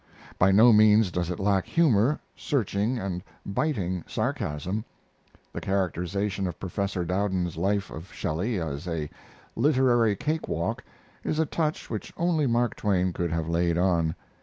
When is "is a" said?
11.23-11.45